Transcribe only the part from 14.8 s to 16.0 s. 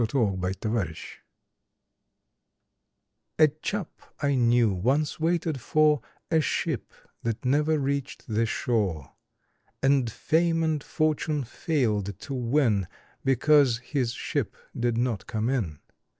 not come in.